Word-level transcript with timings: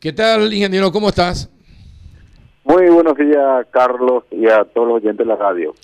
¿Qué 0.00 0.12
tal, 0.12 0.54
ingeniero? 0.54 0.92
¿Cómo 0.92 1.08
estás? 1.08 1.50
Muy 2.62 2.88
buenos 2.88 3.18
días, 3.18 3.66
Carlos, 3.72 4.22
y 4.30 4.46
a 4.46 4.62
todos 4.62 4.86
los 4.86 4.96
oyentes 4.98 5.18
de 5.18 5.24
la 5.24 5.34
radio. 5.34 5.74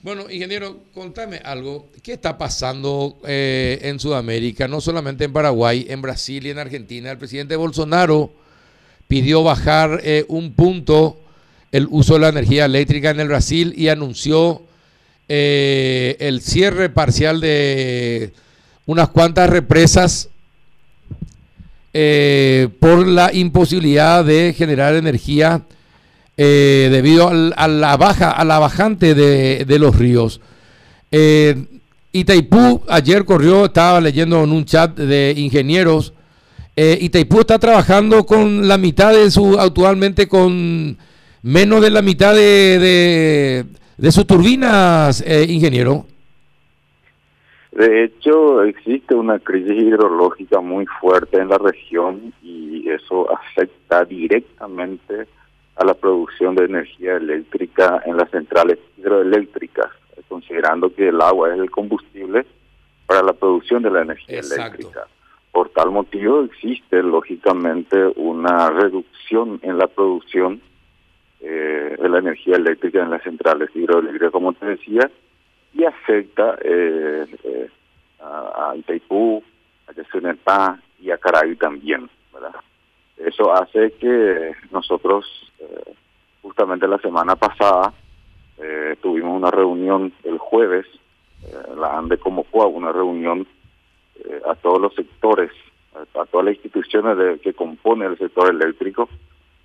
Bueno, 0.00 0.30
ingeniero, 0.30 0.78
contame 0.94 1.42
algo. 1.44 1.88
¿Qué 2.02 2.14
está 2.14 2.38
pasando 2.38 3.18
eh, 3.26 3.78
en 3.82 4.00
Sudamérica? 4.00 4.68
No 4.68 4.80
solamente 4.80 5.24
en 5.24 5.34
Paraguay, 5.34 5.84
en 5.90 6.00
Brasil 6.00 6.46
y 6.46 6.50
en 6.50 6.58
Argentina. 6.58 7.10
El 7.10 7.18
presidente 7.18 7.56
Bolsonaro 7.56 8.30
pidió 9.06 9.42
bajar 9.42 10.00
eh, 10.02 10.24
un 10.28 10.54
punto 10.54 11.18
el 11.70 11.88
uso 11.90 12.14
de 12.14 12.20
la 12.20 12.28
energía 12.30 12.64
eléctrica 12.64 13.10
en 13.10 13.20
el 13.20 13.28
Brasil 13.28 13.74
y 13.76 13.88
anunció 13.88 14.62
eh, 15.28 16.16
el 16.20 16.40
cierre 16.40 16.88
parcial 16.88 17.42
de 17.42 18.32
unas 18.86 19.10
cuantas 19.10 19.50
represas 19.50 20.30
por 22.80 23.06
la 23.06 23.30
imposibilidad 23.32 24.24
de 24.24 24.54
generar 24.56 24.94
energía 24.94 25.64
eh, 26.40 26.88
debido 26.92 27.28
a 27.56 27.66
la 27.66 27.96
baja, 27.96 28.30
a 28.30 28.44
la 28.44 28.60
bajante 28.60 29.14
de, 29.14 29.78
los 29.80 29.96
ríos. 29.96 30.40
Eh, 31.10 31.64
Itaipú 32.12 32.82
ayer 32.88 33.24
corrió, 33.24 33.66
estaba 33.66 34.00
leyendo 34.00 34.44
en 34.44 34.52
un 34.52 34.64
chat 34.64 34.96
de 34.96 35.34
ingenieros. 35.36 36.14
Eh, 36.76 36.96
Itaipú 37.00 37.40
está 37.40 37.58
trabajando 37.58 38.24
con 38.24 38.68
la 38.68 38.78
mitad 38.78 39.12
de 39.12 39.30
su, 39.32 39.58
actualmente 39.58 40.28
con 40.28 40.96
menos 41.42 41.82
de 41.82 41.90
la 41.90 42.02
mitad 42.02 42.34
de, 42.34 43.66
de, 43.96 44.12
sus 44.12 44.24
turbinas, 44.26 45.22
eh, 45.26 45.44
ingeniero. 45.48 46.06
De 47.78 48.02
hecho, 48.02 48.64
existe 48.64 49.14
una 49.14 49.38
crisis 49.38 49.84
hidrológica 49.84 50.60
muy 50.60 50.84
fuerte 51.00 51.38
en 51.38 51.48
la 51.48 51.58
región 51.58 52.34
y 52.42 52.90
eso 52.90 53.32
afecta 53.32 54.04
directamente 54.04 55.28
a 55.76 55.84
la 55.84 55.94
producción 55.94 56.56
de 56.56 56.64
energía 56.64 57.18
eléctrica 57.18 58.02
en 58.04 58.16
las 58.16 58.28
centrales 58.32 58.80
hidroeléctricas, 58.96 59.92
considerando 60.28 60.92
que 60.92 61.10
el 61.10 61.20
agua 61.20 61.54
es 61.54 61.60
el 61.60 61.70
combustible 61.70 62.44
para 63.06 63.22
la 63.22 63.32
producción 63.32 63.80
de 63.84 63.92
la 63.92 64.02
energía 64.02 64.40
eléctrica. 64.40 65.06
Por 65.52 65.68
tal 65.68 65.92
motivo 65.92 66.42
existe 66.42 67.00
lógicamente 67.00 67.96
una 68.16 68.70
reducción 68.70 69.60
en 69.62 69.78
la 69.78 69.86
producción 69.86 70.60
eh, 71.40 71.96
de 71.96 72.08
la 72.08 72.18
energía 72.18 72.56
eléctrica 72.56 73.04
en 73.04 73.10
las 73.10 73.22
centrales 73.22 73.70
hidroeléctricas, 73.72 74.32
como 74.32 74.52
te 74.52 74.66
decía, 74.66 75.08
y 75.74 75.84
afecta 75.84 76.56
eh, 76.62 77.26
eh, 77.44 77.68
a, 78.20 78.70
a 78.70 78.76
Itaipú, 78.76 79.42
a 79.86 79.92
Yacyretá 79.92 80.80
y 81.00 81.10
a 81.10 81.18
Caray 81.18 81.56
también, 81.56 82.08
¿verdad? 82.32 82.54
Eso 83.16 83.52
hace 83.52 83.92
que 83.92 84.52
nosotros, 84.70 85.26
eh, 85.58 85.94
justamente 86.42 86.86
la 86.86 86.98
semana 86.98 87.36
pasada, 87.36 87.92
eh, 88.58 88.96
tuvimos 89.00 89.36
una 89.36 89.50
reunión 89.50 90.12
el 90.24 90.38
jueves, 90.38 90.86
la 91.76 91.96
ANDE 91.96 92.18
convocó 92.18 92.64
a 92.64 92.66
una 92.66 92.90
reunión 92.90 93.46
a 94.44 94.56
todos 94.56 94.80
los 94.80 94.94
sectores, 94.94 95.52
a, 95.94 96.24
todas 96.26 96.46
las 96.46 96.54
instituciones 96.56 97.16
de, 97.16 97.38
que 97.38 97.54
componen 97.54 98.10
el 98.10 98.18
sector 98.18 98.50
eléctrico, 98.50 99.08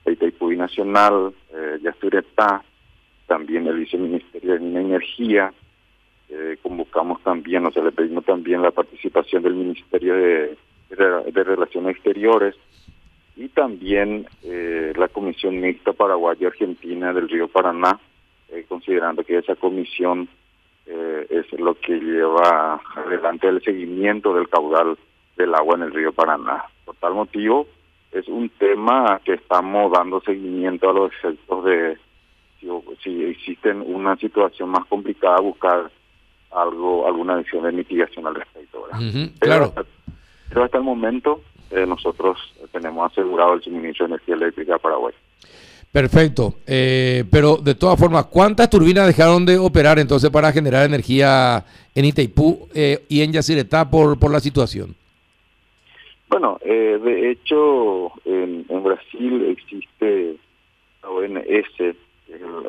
el 0.05 0.13
Itaipú 0.13 0.51
Nacional, 0.51 1.33
eh, 1.51 1.79
también 3.27 3.65
el 3.67 3.79
Viceministerio 3.79 4.59
de 4.59 4.81
Energía, 4.81 5.53
convocamos 6.61 7.21
también, 7.23 7.65
o 7.65 7.71
sea, 7.71 7.83
le 7.83 7.91
pedimos 7.91 8.25
también 8.25 8.61
la 8.61 8.71
participación 8.71 9.43
del 9.43 9.55
Ministerio 9.55 10.15
de 10.15 11.43
Relaciones 11.43 11.95
Exteriores, 11.95 12.55
y 13.35 13.49
también 13.49 14.27
eh, 14.43 14.93
la 14.95 15.07
Comisión 15.07 15.59
Mixta 15.59 15.93
Paraguaya-Argentina 15.93 17.13
del 17.13 17.29
Río 17.29 17.47
Paraná, 17.47 17.99
eh, 18.49 18.65
considerando 18.67 19.23
que 19.23 19.39
esa 19.39 19.55
comisión 19.55 20.29
eh, 20.85 21.25
es 21.29 21.59
lo 21.59 21.75
que 21.75 21.99
lleva 21.99 22.79
adelante 22.95 23.47
el 23.47 23.61
seguimiento 23.63 24.33
del 24.35 24.49
caudal 24.49 24.97
del 25.35 25.55
agua 25.55 25.75
en 25.75 25.83
el 25.83 25.93
río 25.93 26.13
Paraná. 26.13 26.65
Por 26.85 26.95
tal 26.97 27.15
motivo, 27.15 27.67
es 28.11 28.27
un 28.27 28.49
tema 28.49 29.19
que 29.23 29.33
estamos 29.33 29.91
dando 29.91 30.21
seguimiento 30.21 30.89
a 30.89 30.93
los 30.93 31.11
efectos 31.13 31.65
de 31.65 31.97
si, 32.59 32.67
si 33.03 33.23
existen 33.23 33.81
una 33.81 34.15
situación 34.17 34.69
más 34.69 34.85
complicada, 34.85 35.41
buscar 35.41 35.89
algo, 36.55 37.07
alguna 37.07 37.35
acción 37.35 37.63
de 37.63 37.71
mitigación 37.71 38.27
al 38.27 38.35
respecto. 38.35 38.85
claro. 39.39 39.73
pero 40.49 40.63
hasta 40.63 40.77
el 40.77 40.83
momento 40.83 41.41
eh, 41.71 41.85
nosotros 41.87 42.37
tenemos 42.71 43.11
asegurado 43.11 43.53
el 43.53 43.63
suministro 43.63 44.05
de 44.05 44.13
energía 44.13 44.35
eléctrica 44.35 44.75
a 44.75 44.79
Paraguay. 44.79 45.13
Perfecto, 45.91 46.55
eh, 46.67 47.23
pero 47.31 47.57
de 47.57 47.75
todas 47.75 47.99
formas, 47.99 48.25
¿cuántas 48.25 48.69
turbinas 48.69 49.07
dejaron 49.07 49.45
de 49.45 49.57
operar 49.57 49.97
entonces 49.97 50.29
para 50.29 50.51
generar 50.51 50.85
energía 50.85 51.65
en 51.95 52.05
Itaipú 52.05 52.67
eh, 52.73 53.03
y 53.09 53.21
en 53.21 53.31
Yacyretá 53.31 53.89
por, 53.89 54.19
por 54.19 54.31
la 54.31 54.39
situación? 54.39 54.95
Bueno, 56.29 56.59
de 56.63 57.29
hecho, 57.29 58.11
en, 58.25 58.65
Brasil 58.83 59.55
existe 59.55 60.35
la 61.03 61.09
ONS, 61.09 61.79
el 61.79 62.65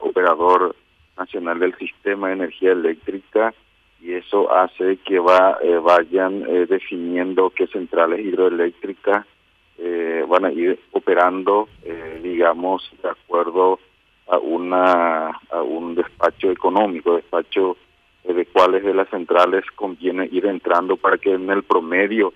operador 0.00 0.76
nacional 1.18 1.58
del 1.58 1.76
sistema 1.76 2.28
de 2.28 2.34
energía 2.34 2.72
eléctrica, 2.72 3.52
y 4.00 4.12
eso 4.12 4.52
hace 4.52 4.98
que 4.98 5.18
va, 5.18 5.58
eh, 5.62 5.76
vayan 5.76 6.44
eh, 6.48 6.66
definiendo 6.66 7.50
qué 7.50 7.66
centrales 7.66 8.20
hidroeléctricas 8.20 9.26
eh, 9.78 10.24
van 10.28 10.44
a 10.44 10.52
ir 10.52 10.78
operando, 10.90 11.68
digamos, 12.20 12.90
de 13.00 13.10
acuerdo 13.10 13.78
a 14.26 14.36
una 14.38 15.28
a 15.28 15.62
un 15.62 15.94
despacho 15.94 16.50
económico, 16.50 17.14
despacho 17.14 17.76
de 18.24 18.44
cuáles 18.46 18.82
de 18.82 18.92
las 18.92 19.08
centrales 19.08 19.64
conviene 19.76 20.28
ir 20.32 20.46
entrando 20.46 20.96
para 20.96 21.16
que 21.16 21.32
en 21.32 21.48
el 21.48 21.62
promedio 21.62 22.34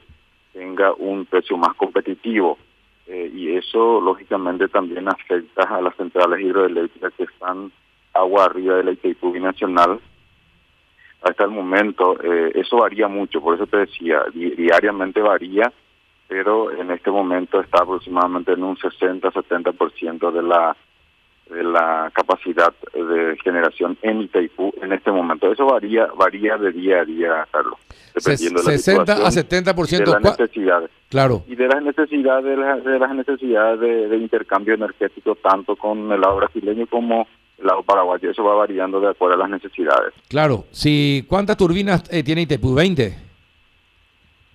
tenga 0.53 0.93
un 0.95 1.27
precio 1.27 1.57
más 1.57 1.75
competitivo. 1.75 2.59
y 3.09 3.57
eso, 3.57 4.01
lógicamente, 4.01 4.69
también 4.69 5.09
afecta 5.09 5.65
a 5.65 5.81
las 5.83 5.97
centrales 5.97 6.41
hidroeléctricas 6.41 7.13
que 7.15 7.25
están 7.25 7.73
agua 8.15 8.47
arriba 8.47 8.77
de 8.77 8.85
la 8.85 8.93
Itaipú 8.93 9.35
Nacional, 9.39 10.01
hasta 11.23 11.45
el 11.45 11.51
momento. 11.51 12.17
Eh, 12.23 12.53
eso 12.55 12.77
varía 12.79 13.09
mucho, 13.09 13.41
por 13.41 13.55
eso 13.55 13.67
te 13.67 13.79
decía, 13.79 14.23
diariamente 14.35 15.21
varía, 15.21 15.73
pero 16.29 16.71
en 16.71 16.91
este 16.91 17.11
momento 17.11 17.61
está 17.61 17.83
aproximadamente 17.83 18.53
en 18.53 18.65
un 18.65 18.77
60-70% 18.77 20.33
de 20.33 20.43
la 20.43 20.77
de 21.51 21.63
la 21.63 22.11
capacidad 22.15 22.73
de 22.95 23.37
generación 23.45 23.99
en 24.01 24.23
Itaipú 24.23 24.73
en 24.81 24.93
este 24.93 25.11
momento. 25.13 25.53
Eso 25.53 25.67
varía 25.67 26.07
varía 26.17 26.57
de 26.57 26.73
día 26.73 27.01
a 27.01 27.05
día, 27.05 27.47
Carlos, 27.51 27.79
dependiendo 28.15 28.63
de 28.63 28.73
la 28.73 28.79
60 28.79 29.13
a 29.13 29.31
70% 29.31 29.99
de 29.99 30.07
las 30.07 30.39
necesidades. 30.39 30.91
Claro. 31.11 31.43
Y 31.47 31.57
de 31.57 31.69
las 31.69 31.83
necesidades 31.83 32.45
de, 32.85 32.99
las 32.99 33.15
necesidades 33.15 33.81
de, 33.81 34.09
de 34.09 34.17
intercambio 34.17 34.75
energético 34.75 35.35
tanto 35.35 35.77
con 35.77 36.11
el 36.11 36.21
lado 36.21 36.37
brasileño 36.37 36.87
como 36.87 37.27
lado 37.65 37.83
paraguayo. 37.83 38.31
Eso 38.31 38.45
va 38.45 38.55
variando 38.55 39.01
de 39.01 39.11
acuerdo 39.11 39.37
a 39.37 39.39
las 39.39 39.51
necesidades. 39.51 40.13
Claro. 40.29 40.65
Si, 40.71 41.25
¿Cuántas 41.29 41.57
turbinas 41.57 42.05
eh, 42.11 42.23
tiene 42.23 42.43
Itaipú? 42.43 42.75
¿20? 42.75 43.15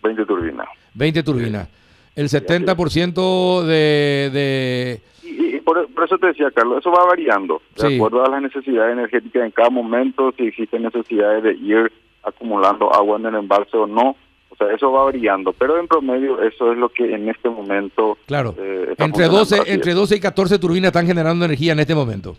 20 0.03 0.25
turbinas. 0.25 0.67
20 0.93 1.23
turbinas. 1.23 1.67
El 2.15 2.29
70% 2.29 3.63
de... 3.63 4.29
de... 4.33 5.01
Y, 5.23 5.59
por, 5.59 5.87
eso 6.03 6.17
te 6.17 6.27
decía, 6.27 6.49
Carlos, 6.51 6.79
eso 6.79 6.91
va 6.91 7.05
variando 7.05 7.61
de 7.75 7.95
acuerdo 7.95 8.25
a 8.25 8.29
las 8.29 8.41
necesidades 8.41 8.93
energéticas 8.93 9.43
en 9.43 9.51
cada 9.51 9.69
momento, 9.69 10.33
si 10.35 10.47
existen 10.47 10.83
necesidades 10.83 11.43
de 11.43 11.53
ir 11.53 11.91
acumulando 12.23 12.93
agua 12.93 13.19
en 13.19 13.27
el 13.27 13.35
embalse 13.35 13.77
o 13.77 13.85
no. 13.85 14.15
O 14.49 14.55
sea, 14.55 14.73
eso 14.73 14.91
va 14.91 15.03
variando, 15.03 15.53
pero 15.53 15.77
en 15.77 15.87
promedio 15.87 16.41
eso 16.41 16.71
es 16.71 16.77
lo 16.79 16.89
que 16.89 17.13
en 17.13 17.29
este 17.29 17.49
momento... 17.49 18.17
Claro, 18.25 18.55
eh, 18.57 18.95
entre, 18.97 19.27
12, 19.27 19.61
entre 19.67 19.93
12 19.93 20.15
y 20.15 20.19
14 20.19 20.57
turbinas 20.57 20.87
están 20.87 21.05
generando 21.05 21.45
energía 21.45 21.73
en 21.73 21.79
este 21.79 21.93
momento. 21.93 22.35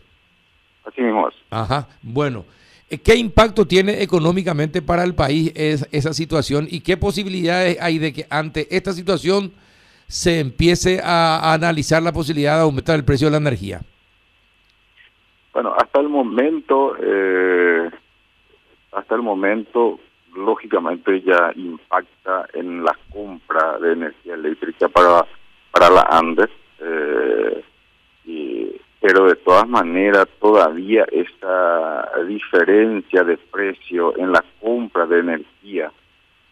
Ajá, 1.51 1.89
bueno. 2.03 2.45
Eh, 2.91 2.99
¿Qué 2.99 3.17
impacto 3.17 3.67
tiene 3.67 4.03
económicamente 4.03 4.81
para 4.81 5.05
el 5.05 5.15
país 5.15 5.53
esa 5.55 6.13
situación 6.15 6.67
y 6.71 6.81
qué 6.81 6.97
posibilidades 6.97 7.79
hay 7.81 7.99
de 7.99 8.13
que 8.13 8.27
ante 8.31 8.67
esta 8.75 8.93
situación 8.93 9.53
se 10.09 10.41
empiece 10.41 11.01
a, 11.05 11.53
analizar 11.53 12.03
la 12.03 12.13
posibilidad 12.13 12.57
de 12.57 12.63
aumentar 12.63 12.97
el 12.97 13.05
precio 13.05 13.27
de 13.27 13.33
la 13.33 13.37
energía? 13.37 13.83
Bueno, 15.53 15.75
hasta 15.77 16.01
el 16.01 16.09
momento, 16.09 16.97
eh, 17.01 17.91
hasta 18.93 19.15
el 19.15 19.23
momento, 19.23 20.01
lógicamente 20.35 21.21
ya 21.21 21.53
impacta 21.55 22.47
en 22.55 22.83
la 22.85 22.97
compra 23.13 23.79
de 23.79 23.93
energía 23.93 24.35
eléctrica 24.35 24.89
para, 24.89 25.27
para 25.73 25.91
la 25.91 26.07
Andes. 26.11 26.49
Eh, 29.09 29.13
pero 29.13 29.27
de 29.27 29.37
todas 29.37 29.69
maneras 29.69 30.29
todavía 30.41 31.05
esta 31.11 32.11
diferencia 32.27 33.25
de 33.25 33.39
precio 33.39 34.17
en 34.17 34.33
la 34.33 34.45
compra 34.61 35.07
de 35.07 35.21
energía 35.21 35.91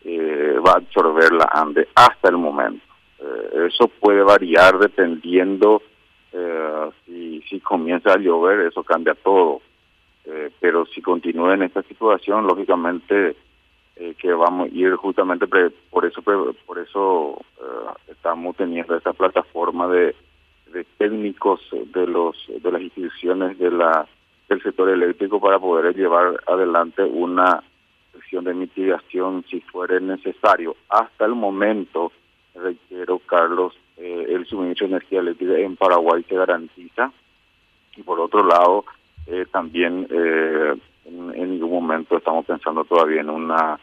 eh, 0.05 0.56
va 0.64 0.73
a 0.73 0.76
absorber 0.76 1.32
la 1.32 1.49
ANDE 1.53 1.88
hasta 1.94 2.29
el 2.29 2.38
momento. 2.38 2.85
eso 3.67 3.88
puede 4.00 4.23
variar 4.23 4.79
dependiendo 4.79 5.82
si, 7.06 7.41
si 7.49 7.61
comienza 7.61 8.12
a 8.12 8.19
llover, 8.19 8.61
eso 8.67 8.82
cambia 8.82 9.14
todo. 9.14 9.62
pero 10.61 10.85
si 10.87 11.00
continúa 11.00 11.55
en 11.55 11.62
esta 11.62 11.82
situación, 11.82 12.47
lógicamente 12.47 13.37
que 14.19 14.32
vamos 14.35 14.69
a 14.69 14.75
ir 14.75 14.94
justamente 14.97 15.47
por 15.91 16.05
eso 16.05 16.20
por 16.67 16.79
eso 16.79 17.41
estamos 18.08 18.55
teniendo 18.56 18.94
esta 18.97 19.14
plataforma 19.14 19.88
de 19.88 20.14
de 20.72 20.84
técnicos 20.98 21.60
de 21.70 22.06
los 22.06 22.36
de 22.48 22.72
las 22.72 22.82
instituciones 22.82 23.58
de 23.58 23.70
la 23.70 24.06
del 24.48 24.62
sector 24.62 24.88
eléctrico 24.88 25.40
para 25.40 25.58
poder 25.58 25.94
llevar 25.94 26.40
adelante 26.46 27.02
una 27.02 27.62
acción 28.16 28.44
de 28.44 28.54
mitigación 28.54 29.44
si 29.50 29.60
fuera 29.60 29.98
necesario. 30.00 30.76
Hasta 30.88 31.24
el 31.24 31.34
momento, 31.34 32.12
requiero, 32.54 33.18
Carlos, 33.20 33.74
eh, 33.96 34.26
el 34.28 34.46
suministro 34.46 34.86
de 34.86 34.94
energía 34.94 35.20
eléctrica 35.20 35.58
en 35.58 35.76
Paraguay 35.76 36.24
se 36.28 36.36
garantiza 36.36 37.12
y 37.96 38.02
por 38.02 38.20
otro 38.20 38.44
lado, 38.44 38.84
eh, 39.26 39.46
también 39.50 40.06
eh, 40.10 40.74
en, 41.04 41.50
ningún 41.50 41.70
momento 41.70 42.16
estamos 42.16 42.44
pensando 42.44 42.84
todavía 42.84 43.22
en 43.22 43.30
una 43.30 43.78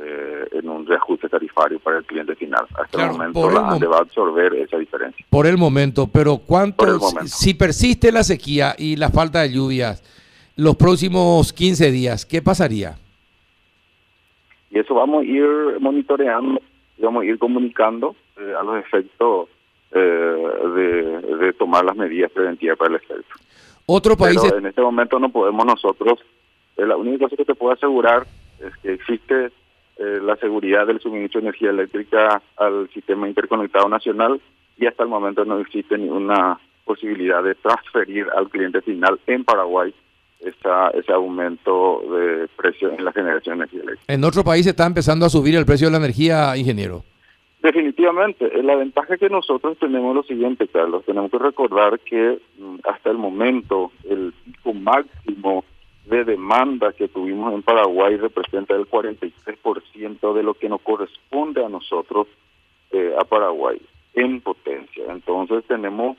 eh, 0.00 0.48
en 0.52 0.68
un 0.68 0.86
reajuste 0.86 1.28
tarifario 1.28 1.80
para 1.80 1.98
el 1.98 2.04
cliente 2.04 2.36
final. 2.36 2.64
Hasta 2.80 3.04
el 3.04 3.10
momento 3.10 3.50
la 3.50 3.70
ANDE 3.70 3.86
va 3.88 3.96
a 3.96 4.00
absorber 4.02 4.54
esa 4.54 4.78
diferencia. 4.78 5.26
Por 5.28 5.44
el 5.44 5.58
momento, 5.58 6.06
pero 6.06 6.38
¿cuánto, 6.38 7.00
si 7.26 7.54
persiste 7.54 8.12
la 8.12 8.22
sequía 8.22 8.76
y 8.78 8.94
la 8.94 9.10
falta 9.10 9.42
de 9.42 9.52
lluvias 9.52 10.04
los 10.54 10.76
próximos 10.76 11.52
15 11.52 11.90
días, 11.90 12.24
qué 12.24 12.40
pasaría? 12.40 12.96
Y 14.70 14.78
eso 14.78 14.94
vamos 14.94 15.22
a 15.22 15.24
ir 15.24 15.46
monitoreando, 15.80 16.60
vamos 16.98 17.22
a 17.24 17.26
ir 17.26 17.36
comunicando 17.36 18.14
eh, 18.36 18.54
a 18.56 18.62
los 18.62 18.78
efectos 18.78 19.48
eh, 19.90 19.98
de, 19.98 21.52
tomar 21.54 21.84
las 21.84 21.96
medidas 21.96 22.30
preventivas 22.30 22.78
para 22.78 22.90
el 22.90 22.96
efecto. 22.96 23.34
Otro 23.86 24.16
país. 24.16 24.40
en 24.56 24.66
este 24.66 24.80
momento 24.80 25.18
no 25.18 25.30
podemos 25.30 25.66
nosotros, 25.66 26.20
la 26.76 26.96
única 26.96 27.24
cosa 27.24 27.34
que 27.34 27.44
te 27.44 27.54
puedo 27.56 27.72
asegurar 27.72 28.28
es 28.60 28.76
que 28.82 28.92
existe 28.92 29.50
eh, 29.98 30.20
la 30.22 30.36
seguridad 30.36 30.86
del 30.86 31.00
suministro 31.00 31.40
de 31.40 31.48
energía 31.48 31.70
eléctrica 31.70 32.42
al 32.56 32.88
sistema 32.90 33.28
interconectado 33.28 33.88
nacional 33.88 34.40
y 34.76 34.86
hasta 34.86 35.02
el 35.02 35.08
momento 35.08 35.44
no 35.44 35.58
existe 35.58 35.98
ninguna 35.98 36.58
posibilidad 36.84 37.42
de 37.42 37.54
transferir 37.56 38.26
al 38.34 38.48
cliente 38.48 38.80
final 38.80 39.18
en 39.26 39.44
Paraguay 39.44 39.92
esa, 40.40 40.90
ese 40.90 41.12
aumento 41.12 42.00
de 42.10 42.48
precio 42.56 42.92
en 42.92 43.04
la 43.04 43.12
generación 43.12 43.58
de 43.58 43.64
energía 43.64 43.82
eléctrica. 43.82 44.12
¿En 44.12 44.24
otro 44.24 44.44
país 44.44 44.66
está 44.66 44.86
empezando 44.86 45.26
a 45.26 45.30
subir 45.30 45.56
el 45.56 45.66
precio 45.66 45.88
de 45.88 45.92
la 45.92 45.98
energía, 45.98 46.56
ingeniero? 46.56 47.02
Definitivamente. 47.62 48.46
Eh, 48.46 48.62
la 48.62 48.76
ventaja 48.76 49.16
que 49.16 49.28
nosotros 49.28 49.76
tenemos 49.78 50.10
es 50.10 50.16
lo 50.16 50.22
siguiente, 50.22 50.68
Carlos. 50.68 51.04
Tenemos 51.04 51.30
que 51.30 51.38
recordar 51.38 51.98
que 52.00 52.38
mm, 52.58 52.76
hasta 52.84 53.10
el 53.10 53.18
momento 53.18 53.90
el 54.08 54.32
pico 54.44 54.74
máximo 54.74 55.64
de 56.08 56.24
demanda 56.24 56.92
que 56.92 57.08
tuvimos 57.08 57.52
en 57.52 57.62
Paraguay 57.62 58.16
representa 58.16 58.74
el 58.74 58.88
43% 58.88 60.32
de 60.32 60.42
lo 60.42 60.54
que 60.54 60.68
nos 60.68 60.80
corresponde 60.80 61.62
a 61.62 61.68
nosotros, 61.68 62.26
eh, 62.90 63.14
a 63.18 63.24
Paraguay, 63.24 63.80
en 64.14 64.40
potencia. 64.40 65.04
Entonces 65.10 65.64
tenemos 65.66 66.16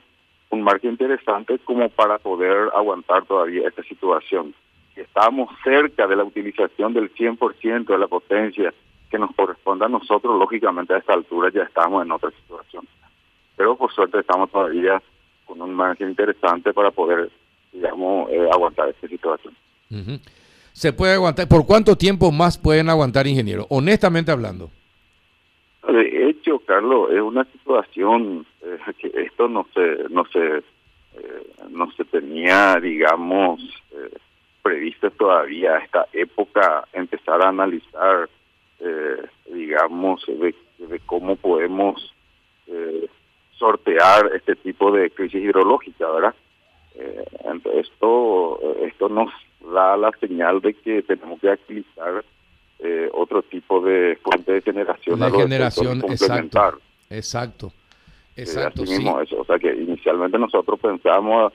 un 0.50 0.62
margen 0.62 0.92
interesante 0.92 1.58
como 1.60 1.88
para 1.88 2.18
poder 2.18 2.70
aguantar 2.74 3.24
todavía 3.24 3.66
esta 3.66 3.82
situación. 3.82 4.54
Si 4.94 5.00
estamos 5.00 5.50
cerca 5.64 6.06
de 6.06 6.16
la 6.16 6.24
utilización 6.24 6.92
del 6.92 7.12
100% 7.12 7.86
de 7.86 7.98
la 7.98 8.06
potencia 8.06 8.72
que 9.10 9.18
nos 9.18 9.34
corresponde 9.34 9.86
a 9.86 9.88
nosotros, 9.88 10.38
lógicamente 10.38 10.94
a 10.94 10.98
esta 10.98 11.14
altura 11.14 11.50
ya 11.52 11.62
estamos 11.62 12.04
en 12.04 12.12
otra 12.12 12.30
situación. 12.30 12.86
Pero 13.56 13.76
por 13.76 13.92
suerte 13.92 14.20
estamos 14.20 14.50
todavía 14.50 15.02
con 15.46 15.60
un 15.60 15.74
margen 15.74 16.10
interesante 16.10 16.72
para 16.72 16.92
poder, 16.92 17.28
digamos, 17.72 18.30
eh, 18.30 18.48
aguantar 18.52 18.88
esta 18.88 19.08
situación. 19.08 19.54
¿Se 20.72 20.92
puede 20.92 21.14
aguantar? 21.14 21.48
¿Por 21.48 21.66
cuánto 21.66 21.96
tiempo 21.96 22.30
más 22.30 22.56
pueden 22.56 22.88
aguantar, 22.88 23.26
ingeniero? 23.26 23.66
Honestamente 23.70 24.30
hablando. 24.30 24.70
De 25.86 26.28
hecho, 26.28 26.58
Carlos, 26.60 27.10
es 27.10 27.20
una 27.20 27.44
situación 27.44 28.46
eh, 28.62 28.78
que 28.98 29.12
esto 29.22 29.48
no 29.48 29.66
se, 29.74 30.08
no 30.10 30.24
se, 30.26 30.58
eh, 30.58 30.62
no 31.70 31.90
se 31.92 32.04
tenía, 32.04 32.76
digamos, 32.80 33.60
eh, 33.92 34.16
previsto 34.62 35.10
todavía 35.10 35.74
a 35.74 35.78
esta 35.78 36.06
época 36.12 36.86
empezar 36.92 37.42
a 37.42 37.48
analizar, 37.48 38.28
digamos, 39.52 40.24
de, 40.26 40.54
cómo 41.04 41.36
podemos 41.36 42.14
sortear 43.58 44.30
este 44.34 44.56
tipo 44.56 44.90
de 44.90 45.10
crisis 45.10 45.42
hidrológica, 45.42 46.10
¿verdad? 46.10 46.34
esto, 47.74 48.58
esto 48.80 49.08
nos 49.10 49.30
da 49.60 49.96
la 49.96 50.10
señal 50.20 50.60
de 50.60 50.74
que 50.74 51.02
tenemos 51.02 51.40
que 51.40 51.48
utilizar 51.48 52.24
eh, 52.82 53.10
otro 53.12 53.42
tipo 53.42 53.80
de 53.82 54.18
fuente 54.22 54.52
de 54.52 54.62
generación. 54.62 55.20
De 55.20 55.30
generación, 55.30 56.02
exacto. 56.08 56.80
Exacto. 57.10 57.72
Eh, 58.36 58.42
exacto 58.42 58.82
mismo 58.82 59.20
eso. 59.20 59.40
O 59.40 59.44
sea 59.44 59.58
que 59.58 59.74
inicialmente 59.74 60.38
nosotros 60.38 60.80
pensamos 60.80 61.52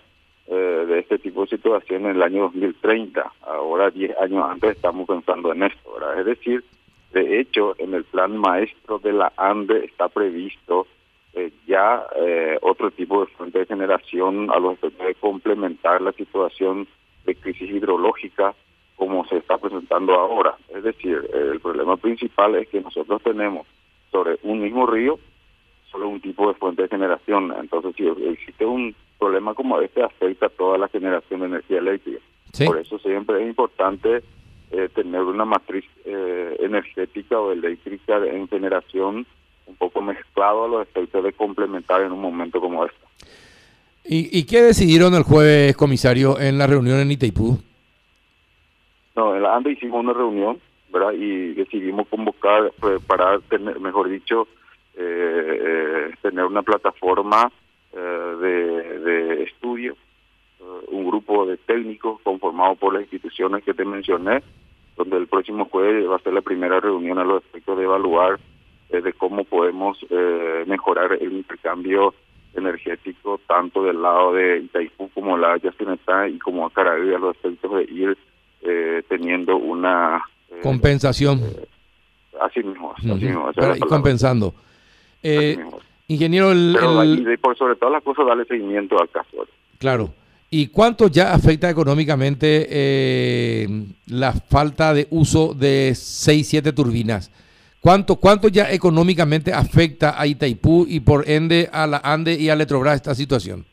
eh, 0.48 0.54
de 0.88 1.00
este 1.00 1.18
tipo 1.18 1.42
de 1.42 1.48
situación 1.48 2.06
en 2.06 2.18
el 2.18 2.22
año 2.22 2.44
2030. 2.44 3.32
Ahora, 3.42 3.90
10 3.90 4.18
años 4.22 4.46
antes, 4.48 4.76
estamos 4.76 5.08
pensando 5.08 5.52
en 5.52 5.64
esto. 5.64 5.94
¿verdad? 5.94 6.20
Es 6.20 6.26
decir, 6.28 6.64
de 7.12 7.40
hecho, 7.40 7.74
en 7.80 7.96
el 7.96 8.04
plan 8.04 8.38
maestro 8.38 9.00
de 9.00 9.14
la 9.14 9.34
ANDE 9.38 9.86
está 9.86 10.10
previsto 10.10 10.88
ya 11.68 12.02
otro 12.62 12.92
tipo 12.92 13.20
de 13.26 13.32
fuente 13.34 13.60
de 13.60 13.66
generación 13.66 14.50
a 14.52 14.60
los 14.60 14.76
efectos 14.76 15.06
de 15.06 15.16
complementar 15.16 16.02
la 16.02 16.14
situación 16.14 16.88
de 17.26 17.36
crisis 17.36 17.70
hidrológica 17.70 18.54
como 18.96 19.26
se 19.26 19.38
está 19.38 19.58
presentando 19.58 20.14
ahora. 20.14 20.56
Es 20.70 20.84
decir, 20.84 21.30
el 21.34 21.60
problema 21.60 21.98
principal 21.98 22.56
es 22.56 22.68
que 22.70 22.82
nosotros 22.82 23.22
tenemos 23.24 23.68
sobre 24.12 24.38
un 24.44 24.62
mismo 24.62 24.86
río 24.86 25.20
solo 25.92 26.10
un 26.10 26.22
tipo 26.22 26.48
de 26.48 26.56
fuente 26.56 26.84
de 26.84 26.88
generación. 26.90 27.54
Entonces, 27.60 27.96
si 27.96 28.08
existe 28.08 28.66
un 28.66 28.96
problema 29.18 29.54
como 29.54 29.80
este, 29.80 30.04
afecta 30.04 30.48
a 30.48 30.50
toda 30.50 30.78
la 30.78 30.88
generación 30.90 31.42
de 31.42 31.46
energía 31.48 31.80
eléctrica. 31.80 32.20
Por 32.66 32.78
eso 32.78 32.98
siempre 33.00 33.42
es 33.42 33.48
importante 33.48 34.24
eh, 34.72 34.90
tener 34.94 35.22
una 35.22 35.46
matriz 35.46 35.86
eh, 36.06 36.56
energética 36.60 37.40
o 37.40 37.52
eléctrica 37.52 38.18
en 38.26 38.48
generación 38.48 39.26
un 39.68 39.76
poco 39.76 40.02
mezclado 40.02 40.66
a 40.66 40.68
los 40.68 40.82
efectos 40.88 41.24
de 41.24 41.34
complementar 41.34 42.02
en 42.02 42.12
un 42.12 42.22
momento 42.22 42.62
como 42.62 42.86
este. 42.86 43.06
¿Y, 44.08 44.46
qué 44.46 44.62
decidieron 44.62 45.16
el 45.16 45.24
jueves, 45.24 45.76
comisario, 45.76 46.40
en 46.40 46.60
la 46.60 46.68
reunión 46.68 47.00
en 47.00 47.12
Itaipú? 47.12 47.58
No, 49.16 49.36
en 49.36 49.42
la 49.42 49.56
ANDE 49.56 49.72
hicimos 49.72 50.04
una 50.04 50.14
reunión, 50.14 50.60
¿verdad? 50.94 51.14
Y 51.14 51.54
decidimos 51.54 52.08
convocar, 52.08 52.72
para 53.08 53.40
tener, 53.50 53.80
mejor 53.80 54.10
dicho, 54.10 54.48
eh, 54.96 55.00
eh, 55.02 56.14
tener 56.22 56.46
una 56.46 56.62
plataforma 56.62 57.52
eh, 57.94 57.98
de, 58.00 59.00
de, 59.00 59.44
estudio, 59.44 59.96
un 60.90 61.08
grupo 61.08 61.48
de 61.48 61.58
técnicos 61.58 62.22
conformado 62.22 62.76
por 62.76 62.94
las 62.94 63.04
instituciones 63.04 63.64
que 63.64 63.74
te 63.74 63.86
mencioné, 63.86 64.44
donde 64.96 65.18
el 65.18 65.26
próximo 65.26 65.66
jueves 65.66 66.08
va 66.08 66.18
a 66.18 66.20
ser 66.20 66.34
la 66.34 66.42
primera 66.42 66.80
reunión 66.80 67.18
a 67.18 67.24
los 67.24 67.44
efectos 67.44 67.78
de 67.78 67.84
evaluar 67.86 68.40
de 68.90 69.14
cómo 69.14 69.44
podemos 69.44 69.98
mejorar 70.68 71.18
el 71.20 71.34
intercambio 71.34 72.14
energético 72.56 73.40
tanto 73.48 73.84
del 73.84 74.02
lado 74.02 74.34
de 74.34 74.60
Itaipú 74.60 75.10
como 75.14 75.38
la 75.38 75.58
Yacinetá 75.58 76.28
y 76.28 76.40
como 76.40 76.66
a 76.66 76.72
los 77.20 77.36
efectos 77.36 77.72
de 77.76 77.84
ir 77.84 78.18
eh, 78.62 79.04
teniendo 79.08 79.58
una 79.58 80.24
eh, 80.50 80.60
compensación. 80.64 81.40
Eh, 81.40 81.68
así 82.42 82.64
mismo, 82.64 82.94
así 82.98 83.08
mismo. 83.08 83.52
y 83.76 83.80
compensando. 83.82 84.54
ingeniero, 86.08 86.52
el, 86.52 87.28
y 87.32 87.38
por 87.38 87.58
sobre 87.58 87.76
todas 87.76 87.94
las 87.94 88.04
cosas, 88.04 88.26
darle 88.26 88.46
seguimiento 88.46 89.00
al 89.00 89.10
caso. 89.10 89.48
Claro. 89.78 90.10
¿Y 90.50 90.68
cuánto 90.68 91.08
ya 91.08 91.34
afecta 91.34 91.70
económicamente 91.70 93.68
la 94.08 94.32
falta 94.32 94.94
de 94.94 95.08
uso 95.10 95.54
de 95.54 95.94
6, 95.96 96.48
7 96.48 96.72
turbinas? 96.72 97.32
¿Cuánto, 97.86 98.16
¿Cuánto 98.16 98.48
ya 98.48 98.72
económicamente 98.72 99.54
afecta 99.54 100.20
a 100.20 100.26
Itaipú 100.26 100.88
y 100.90 101.02
por 101.02 101.30
ende 101.30 101.70
a 101.72 101.86
la 101.86 102.02
ANDE 102.04 102.34
y 102.34 102.50
a 102.50 102.54
Electrobras 102.54 102.96
esta 102.96 103.14
situación? 103.14 103.64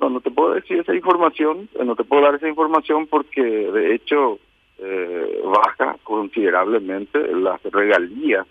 No, 0.00 0.08
no 0.08 0.22
te 0.22 0.30
puedo 0.30 0.54
decir 0.54 0.78
esa 0.78 0.94
información, 0.94 1.68
eh, 1.78 1.84
no 1.84 1.94
te 1.94 2.04
puedo 2.04 2.22
dar 2.22 2.36
esa 2.36 2.48
información 2.48 3.06
porque 3.06 3.42
de 3.42 3.94
hecho 3.94 4.38
eh, 4.78 5.42
baja 5.44 5.98
considerablemente 6.04 7.18
las 7.34 7.62
regalías 7.64 8.46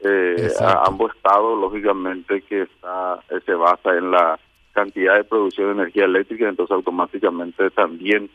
eh, 0.00 0.48
a 0.60 0.84
ambos 0.86 1.14
estados, 1.14 1.60
lógicamente 1.60 2.40
que 2.40 2.62
está 2.62 3.20
se 3.44 3.52
basa 3.52 3.98
en 3.98 4.12
la 4.12 4.40
cantidad 4.72 5.16
de 5.16 5.24
producción 5.24 5.66
de 5.66 5.82
energía 5.82 6.06
eléctrica, 6.06 6.48
entonces 6.48 6.74
automáticamente 6.74 7.68
también 7.68 8.30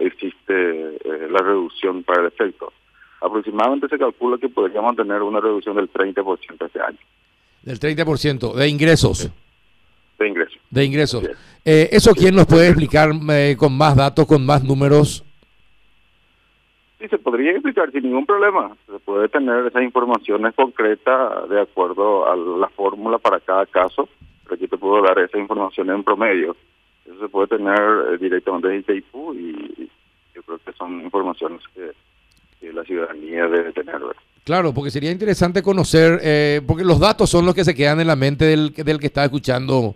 existe 0.00 0.98
la 1.30 1.38
reducción 1.38 2.02
para 2.02 2.20
el 2.20 2.26
efecto 2.26 2.74
aproximadamente 3.24 3.88
se 3.88 3.98
calcula 3.98 4.38
que 4.38 4.48
podríamos 4.48 4.94
tener 4.96 5.22
una 5.22 5.40
reducción 5.40 5.76
del 5.76 5.90
30% 5.90 6.66
este 6.66 6.80
año. 6.80 6.98
Del 7.62 7.80
30% 7.80 8.54
de 8.54 8.68
ingresos. 8.68 9.30
De 10.18 10.28
ingresos. 10.28 10.58
De 10.70 10.84
ingresos. 10.84 11.24
Eh, 11.64 11.88
¿Eso 11.90 12.14
quién 12.14 12.34
nos 12.34 12.46
puede 12.46 12.68
explicar 12.68 13.10
eh, 13.30 13.56
con 13.58 13.76
más 13.76 13.96
datos, 13.96 14.26
con 14.26 14.44
más 14.44 14.62
números? 14.62 15.24
Sí, 16.98 17.08
se 17.08 17.18
podría 17.18 17.52
explicar 17.52 17.90
sin 17.90 18.02
ningún 18.02 18.26
problema. 18.26 18.76
Se 18.86 18.98
puede 18.98 19.28
tener 19.28 19.66
esas 19.66 19.82
informaciones 19.82 20.54
concretas 20.54 21.48
de 21.48 21.62
acuerdo 21.62 22.30
a 22.30 22.36
la 22.36 22.68
fórmula 22.68 23.18
para 23.18 23.40
cada 23.40 23.66
caso, 23.66 24.08
pero 24.42 24.54
aquí 24.56 24.68
te 24.68 24.76
puedo 24.76 25.02
dar 25.02 25.18
esa 25.18 25.38
información 25.38 25.90
en 25.90 26.04
promedio. 26.04 26.54
Eso 27.06 27.18
se 27.18 27.28
puede 27.28 27.48
tener 27.48 27.80
eh, 28.12 28.18
directamente 28.18 28.68
desde 28.68 28.96
Itaipú 28.96 29.34
y 29.34 29.90
yo 30.34 30.42
creo 30.42 30.58
que 30.58 30.72
son 30.72 31.00
informaciones 31.00 31.60
que, 31.74 31.92
la 32.72 32.84
ciudadanía 32.84 33.46
debe 33.46 33.72
tener. 33.72 33.96
Claro, 34.44 34.74
porque 34.74 34.90
sería 34.90 35.10
interesante 35.10 35.62
conocer, 35.62 36.20
eh, 36.22 36.60
porque 36.66 36.84
los 36.84 36.98
datos 36.98 37.30
son 37.30 37.46
los 37.46 37.54
que 37.54 37.64
se 37.64 37.74
quedan 37.74 38.00
en 38.00 38.06
la 38.06 38.16
mente 38.16 38.44
del, 38.44 38.72
del 38.72 38.98
que 38.98 39.06
está 39.06 39.24
escuchando, 39.24 39.94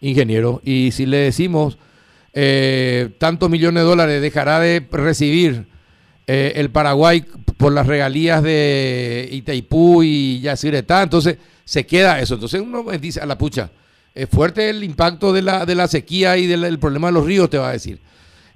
ingeniero. 0.00 0.60
Y 0.64 0.90
si 0.92 1.06
le 1.06 1.18
decimos 1.18 1.78
eh, 2.32 3.10
tantos 3.18 3.50
millones 3.50 3.82
de 3.82 3.88
dólares 3.88 4.22
dejará 4.22 4.60
de 4.60 4.86
recibir 4.90 5.66
eh, 6.26 6.52
el 6.54 6.70
Paraguay 6.70 7.24
por 7.56 7.72
las 7.72 7.86
regalías 7.86 8.42
de 8.42 9.28
Itaipú 9.32 10.02
y 10.02 10.40
Yacyretá, 10.40 11.02
entonces 11.02 11.38
se 11.64 11.84
queda 11.86 12.20
eso. 12.20 12.34
Entonces 12.34 12.60
uno 12.60 12.84
dice 13.00 13.20
a 13.20 13.26
la 13.26 13.36
pucha, 13.36 13.70
es 14.14 14.28
fuerte 14.28 14.70
el 14.70 14.84
impacto 14.84 15.32
de 15.32 15.42
la, 15.42 15.66
de 15.66 15.74
la 15.74 15.88
sequía 15.88 16.36
y 16.36 16.46
del 16.46 16.78
problema 16.78 17.08
de 17.08 17.14
los 17.14 17.26
ríos, 17.26 17.50
te 17.50 17.58
va 17.58 17.70
a 17.70 17.72
decir. 17.72 17.98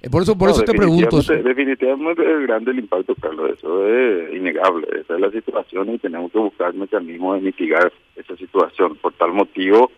Eh, 0.05 0.09
por 0.09 0.21
eso, 0.21 0.37
por 0.37 0.49
eso 0.49 0.61
te 0.61 0.73
pregunto. 0.73 1.19
Definitivamente 1.19 2.21
es 2.21 2.41
grande 2.47 2.71
el 2.71 2.79
impacto, 2.79 3.15
Carlos, 3.15 3.57
eso 3.57 3.87
es 3.87 4.35
innegable. 4.35 4.87
Esa 5.01 5.15
es 5.15 5.19
la 5.19 5.31
situación 5.31 5.95
y 5.95 5.97
tenemos 5.97 6.31
que 6.31 6.37
buscar 6.37 6.75
mecanismos 6.75 7.37
de 7.37 7.41
mitigar 7.41 7.91
esa 8.15 8.37
situación. 8.37 8.97
Por 8.97 9.13
tal 9.13 9.33
motivo, 9.33 9.91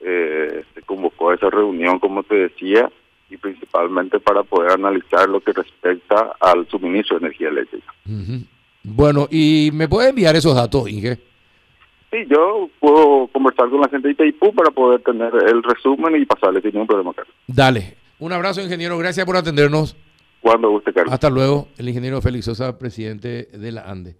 eh, 0.00 0.64
se 0.74 0.82
convocó 0.82 1.30
a 1.30 1.34
esa 1.34 1.50
reunión, 1.50 1.98
como 1.98 2.22
te 2.22 2.36
decía, 2.36 2.90
y 3.28 3.36
principalmente 3.36 4.18
para 4.18 4.42
poder 4.44 4.72
analizar 4.72 5.28
lo 5.28 5.40
que 5.40 5.52
respecta 5.52 6.36
al 6.40 6.66
suministro 6.68 7.18
de 7.18 7.26
energía 7.26 7.50
eléctrica. 7.50 7.92
Bueno, 8.82 9.28
¿y 9.30 9.70
me 9.74 9.88
puede 9.88 10.08
enviar 10.08 10.36
esos 10.36 10.54
datos, 10.54 10.88
Inge? 10.88 11.18
Sí, 12.10 12.16
yo 12.28 12.70
puedo 12.80 13.26
conversar 13.28 13.68
con 13.68 13.82
la 13.82 13.90
gente 13.90 14.08
de 14.08 14.14
Itaipú 14.14 14.54
para 14.54 14.70
poder 14.70 15.02
tener 15.02 15.32
el 15.46 15.62
resumen 15.62 16.16
y 16.16 16.24
pasarle 16.24 16.62
sin 16.62 16.72
ningún 16.72 16.86
problema, 16.86 17.12
Carlos. 17.12 17.34
Dale. 17.46 17.99
Un 18.20 18.32
abrazo, 18.32 18.60
ingeniero. 18.62 18.98
Gracias 18.98 19.24
por 19.26 19.36
atendernos. 19.36 19.96
Cuando 20.42 20.70
guste, 20.70 20.92
Carlos. 20.92 21.12
Hasta 21.12 21.30
luego. 21.30 21.68
El 21.78 21.88
ingeniero 21.88 22.20
Félix 22.20 22.44
Sosa, 22.44 22.78
presidente 22.78 23.48
de 23.52 23.72
la 23.72 23.90
ANDE. 23.90 24.16